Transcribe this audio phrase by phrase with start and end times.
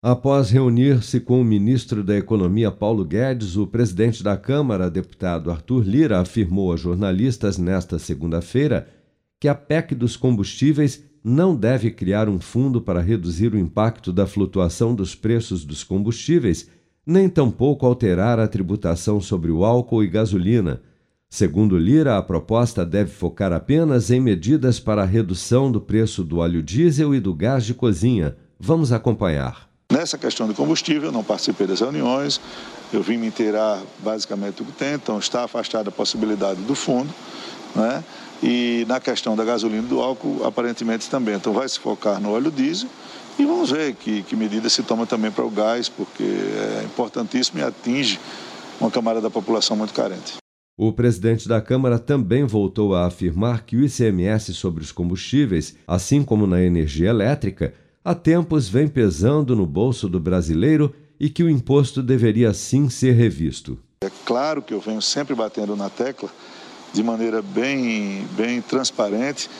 [0.00, 5.82] Após reunir-se com o ministro da Economia Paulo Guedes, o presidente da Câmara, deputado Arthur
[5.82, 8.86] Lira, afirmou a jornalistas nesta segunda-feira
[9.40, 14.24] que a PEC dos combustíveis não deve criar um fundo para reduzir o impacto da
[14.24, 16.70] flutuação dos preços dos combustíveis,
[17.04, 20.80] nem tampouco alterar a tributação sobre o álcool e gasolina.
[21.28, 26.38] Segundo Lira, a proposta deve focar apenas em medidas para a redução do preço do
[26.38, 28.36] óleo diesel e do gás de cozinha.
[28.60, 29.67] Vamos acompanhar.
[29.90, 32.38] Nessa questão de combustível, não participei das reuniões,
[32.92, 37.08] eu vim me inteirar basicamente do que tem, então está afastada a possibilidade do fundo,
[37.74, 38.04] né?
[38.42, 41.36] E na questão da gasolina e do álcool, aparentemente também.
[41.36, 42.88] Então vai se focar no óleo diesel
[43.38, 47.58] e vamos ver que, que medida se toma também para o gás, porque é importantíssimo
[47.58, 48.20] e atinge
[48.78, 50.36] uma camada da população muito carente.
[50.76, 56.22] O presidente da Câmara também voltou a afirmar que o ICMS sobre os combustíveis, assim
[56.22, 61.50] como na energia elétrica, há tempos vem pesando no bolso do brasileiro e que o
[61.50, 63.78] imposto deveria sim ser revisto.
[64.02, 66.30] É claro que eu venho sempre batendo na tecla
[66.92, 69.50] de maneira bem, bem transparente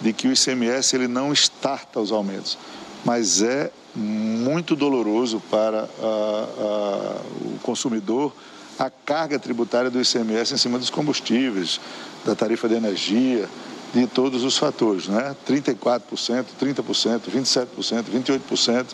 [0.00, 2.56] de que o ICMS ele não estarta os aumentos,
[3.04, 8.32] mas é muito doloroso para a, a, o consumidor
[8.78, 11.80] a carga tributária do ICMS em cima dos combustíveis,
[12.24, 13.48] da tarifa de energia,
[13.92, 15.34] de todos os fatores, né?
[15.46, 18.86] 34%, 30%, 27%, 28%,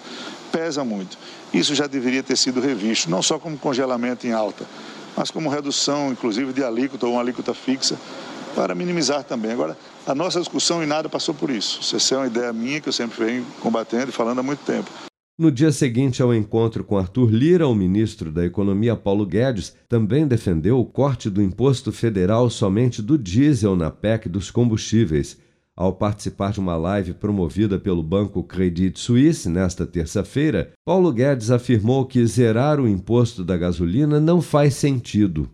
[0.53, 1.19] pesa muito.
[1.53, 4.65] Isso já deveria ter sido revisto, não só como congelamento em alta,
[5.17, 7.99] mas como redução, inclusive, de alíquota ou uma alíquota fixa,
[8.55, 9.51] para minimizar também.
[9.51, 11.97] Agora, a nossa discussão em nada passou por isso.
[11.97, 14.91] Essa é uma ideia minha que eu sempre venho combatendo e falando há muito tempo.
[15.37, 20.29] No dia seguinte ao encontro com Arthur Lira, o ministro da Economia Paulo Guedes também
[20.29, 25.37] defendeu o corte do imposto federal somente do diesel na PEC dos combustíveis.
[25.77, 32.07] Ao participar de uma live promovida pelo banco Credit Suisse nesta terça-feira, Paulo Guedes afirmou
[32.07, 35.51] que zerar o imposto da gasolina não faz sentido.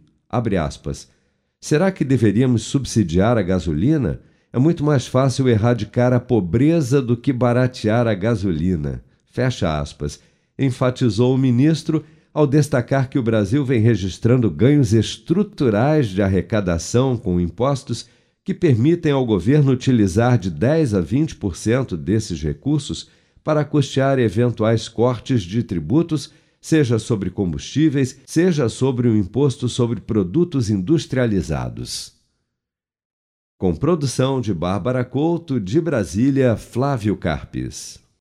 [1.58, 4.20] Será que deveríamos subsidiar a gasolina?
[4.52, 9.02] É muito mais fácil erradicar a pobreza do que baratear a gasolina.
[9.30, 10.20] Fecha aspas.
[10.58, 12.05] Enfatizou o ministro
[12.35, 18.08] ao destacar que o Brasil vem registrando ganhos estruturais de arrecadação com impostos
[18.45, 23.08] que permitem ao governo utilizar de 10 a 20% desses recursos
[23.42, 30.70] para custear eventuais cortes de tributos, seja sobre combustíveis, seja sobre o imposto sobre produtos
[30.70, 32.14] industrializados.
[33.58, 38.01] Com produção de Bárbara Couto, de Brasília, Flávio Carpes.